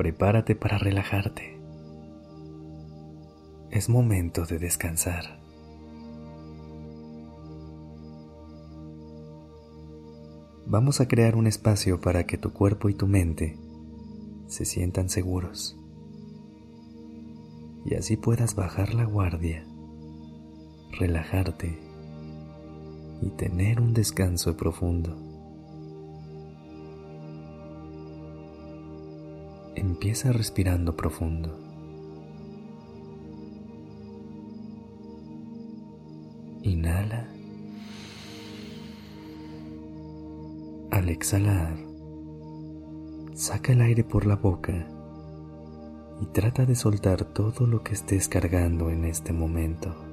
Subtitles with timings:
[0.00, 1.60] Prepárate para relajarte.
[3.70, 5.38] Es momento de descansar.
[10.64, 13.58] Vamos a crear un espacio para que tu cuerpo y tu mente
[14.46, 15.76] se sientan seguros
[17.84, 19.66] y así puedas bajar la guardia,
[20.98, 21.78] relajarte
[23.20, 25.29] y tener un descanso profundo.
[29.76, 31.56] Empieza respirando profundo.
[36.62, 37.28] Inhala.
[40.90, 41.76] Al exhalar,
[43.34, 44.86] saca el aire por la boca
[46.20, 50.09] y trata de soltar todo lo que estés cargando en este momento.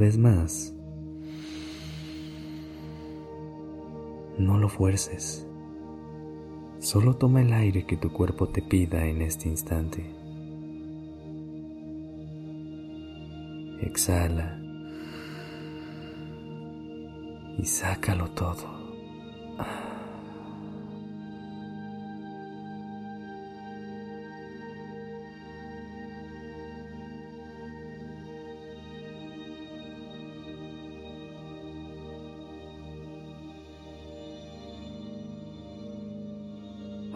[0.00, 0.74] Vez más.
[4.38, 5.46] No lo fuerces.
[6.78, 10.10] Solo toma el aire que tu cuerpo te pida en este instante.
[13.82, 14.58] Exhala
[17.58, 18.79] y sácalo todo.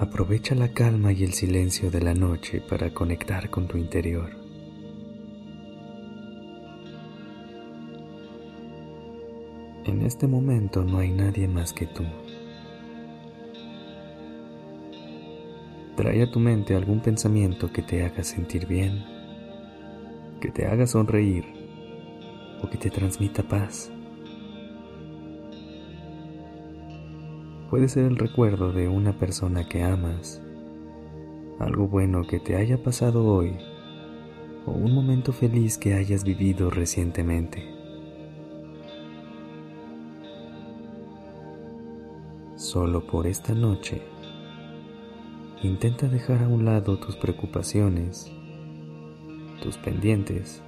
[0.04, 4.28] Aprovecha la calma y el silencio de la noche para conectar con tu interior.
[9.86, 12.04] En este momento no hay nadie más que tú.
[15.96, 19.02] Trae a tu mente algún pensamiento que te haga sentir bien,
[20.38, 21.46] que te haga sonreír
[22.62, 23.90] o que te transmita paz.
[27.74, 30.40] Puede ser el recuerdo de una persona que amas,
[31.58, 33.56] algo bueno que te haya pasado hoy
[34.64, 37.68] o un momento feliz que hayas vivido recientemente.
[42.54, 44.02] Solo por esta noche,
[45.64, 48.30] intenta dejar a un lado tus preocupaciones,
[49.60, 50.62] tus pendientes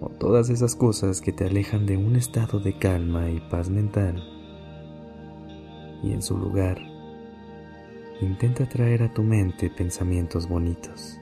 [0.00, 4.37] o todas esas cosas que te alejan de un estado de calma y paz mental
[6.02, 6.78] y en su lugar
[8.20, 11.18] intenta traer a tu mente pensamientos bonitos.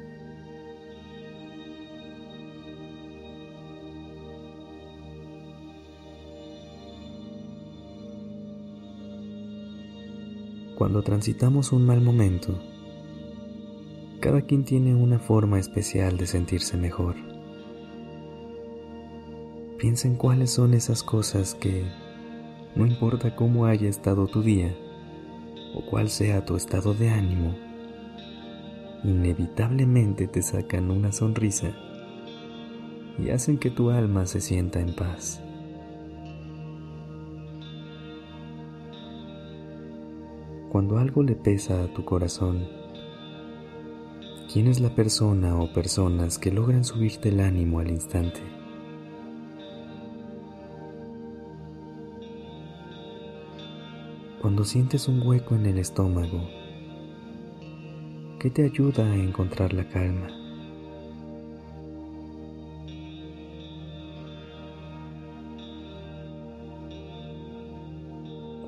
[10.77, 12.59] Cuando transitamos un mal momento,
[14.21, 17.15] cada quien tiene una forma especial de sentirse mejor.
[19.79, 21.85] Piensa en cuáles son esas cosas que
[22.77, 24.77] no importa cómo haya estado tu día
[25.75, 27.55] o cuál sea tu estado de ánimo,
[29.03, 31.73] inevitablemente te sacan una sonrisa
[33.19, 35.43] y hacen que tu alma se sienta en paz.
[40.71, 42.67] Cuando algo le pesa a tu corazón,
[44.53, 48.66] ¿quién es la persona o personas que logran subirte el ánimo al instante?
[54.47, 56.49] Cuando sientes un hueco en el estómago,
[58.39, 60.29] ¿qué te ayuda a encontrar la calma?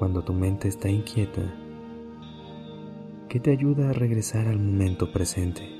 [0.01, 1.43] Cuando tu mente está inquieta,
[3.29, 5.78] ¿qué te ayuda a regresar al momento presente?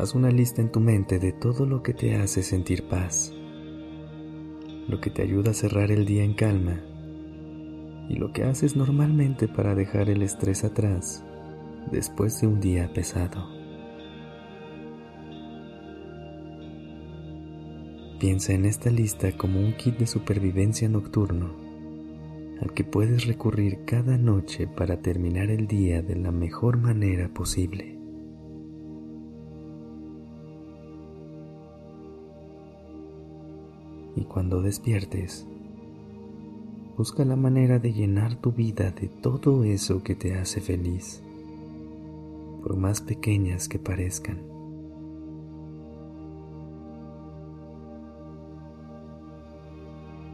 [0.00, 3.34] Haz una lista en tu mente de todo lo que te hace sentir paz,
[4.88, 6.80] lo que te ayuda a cerrar el día en calma
[8.08, 11.22] y lo que haces normalmente para dejar el estrés atrás
[11.92, 13.46] después de un día pesado.
[18.18, 21.50] Piensa en esta lista como un kit de supervivencia nocturno,
[22.62, 27.99] al que puedes recurrir cada noche para terminar el día de la mejor manera posible.
[34.16, 35.46] Y cuando despiertes,
[36.96, 41.22] busca la manera de llenar tu vida de todo eso que te hace feliz,
[42.62, 44.50] por más pequeñas que parezcan.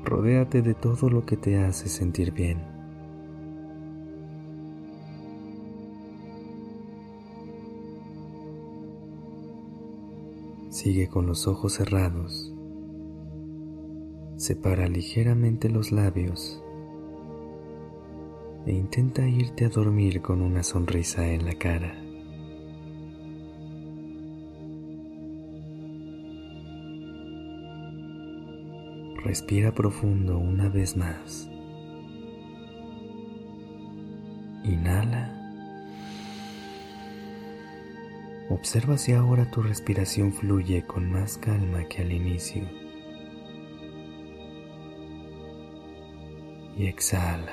[0.04, 2.62] Rodéate de todo lo que te hace sentir bien.
[10.70, 12.55] Sigue con los ojos cerrados.
[14.36, 16.62] Separa ligeramente los labios
[18.66, 21.94] e intenta irte a dormir con una sonrisa en la cara.
[29.24, 31.48] Respira profundo una vez más.
[34.64, 35.32] Inhala.
[38.50, 42.85] Observa si ahora tu respiración fluye con más calma que al inicio.
[46.76, 47.52] Y exhala.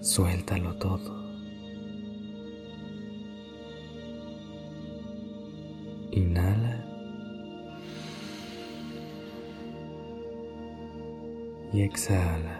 [0.00, 1.18] Suéltalo todo.
[6.10, 6.88] Inhala.
[11.72, 12.58] y exhala.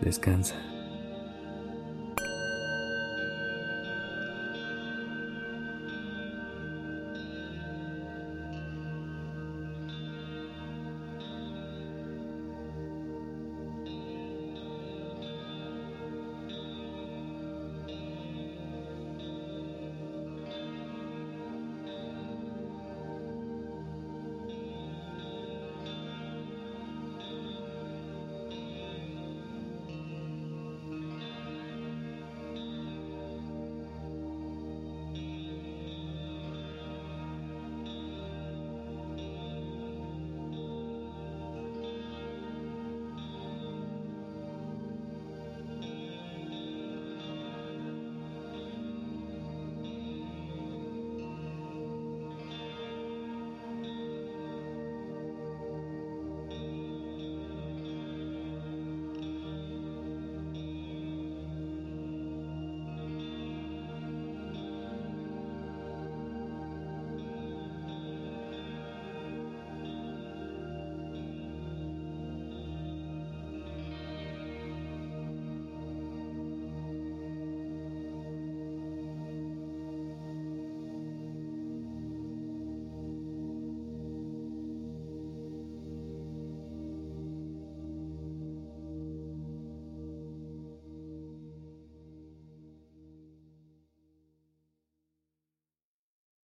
[0.00, 0.77] Descansa.